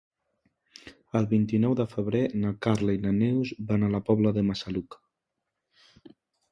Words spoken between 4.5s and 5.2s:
Massaluca.